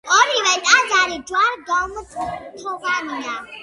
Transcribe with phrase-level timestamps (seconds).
[0.13, 3.41] ორივე ტაძარი ჯვარ-გუმბათოვანია.